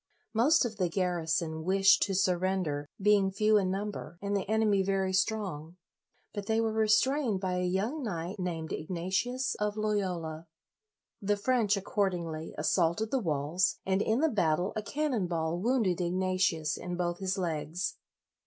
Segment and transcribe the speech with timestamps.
[0.33, 5.13] Most of the garrison wished to surrender, being few in number and the enemy very
[5.13, 5.77] strong;
[6.33, 10.47] but they were restrained by a young knight named Ignatius of Loyola.
[11.21, 16.77] The French, accordingly, assaulted the walls, and in the battle a cannon ball wounded Ignatius
[16.77, 17.97] in both his legs.